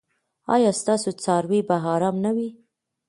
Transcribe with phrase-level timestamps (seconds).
[0.53, 2.49] ایا ستاسو څاروي به ارام نه وي؟